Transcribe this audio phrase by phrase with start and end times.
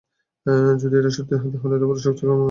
[0.77, 2.39] যদি এটা সত্যি হয়, তাহলে অতো বড় ক্রান্তিই হবে।